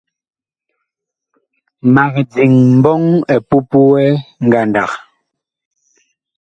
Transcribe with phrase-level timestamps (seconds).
[1.93, 3.01] Mag diŋ mbɔŋ
[3.33, 4.03] epupuɛ
[4.45, 4.91] ngandag.